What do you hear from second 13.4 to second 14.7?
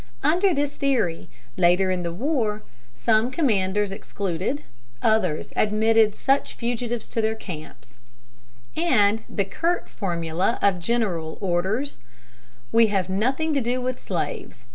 to do with slaves.